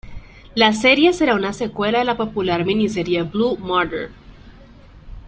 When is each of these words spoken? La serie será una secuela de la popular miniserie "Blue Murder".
La 0.55 0.73
serie 0.73 1.13
será 1.13 1.35
una 1.35 1.53
secuela 1.53 1.99
de 1.99 2.05
la 2.05 2.17
popular 2.17 2.65
miniserie 2.65 3.21
"Blue 3.21 3.55
Murder". 3.59 4.09